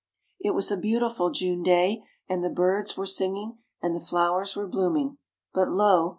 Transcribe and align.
"It 0.39 0.55
was 0.55 0.71
a 0.71 0.77
beautiful 0.77 1.29
June 1.29 1.61
day, 1.61 2.01
and 2.27 2.43
the 2.43 2.49
birds 2.49 2.97
were 2.97 3.05
singing, 3.05 3.59
and 3.83 3.95
the 3.95 3.99
flowers 3.99 4.55
were 4.55 4.65
blooming; 4.65 5.19
but, 5.53 5.69
lo! 5.69 6.09